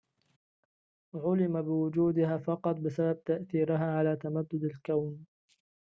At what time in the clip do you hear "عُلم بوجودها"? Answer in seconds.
1.15-2.37